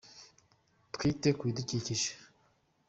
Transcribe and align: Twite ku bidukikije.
Twite 0.93 1.27
ku 1.37 1.43
bidukikije. 1.47 2.09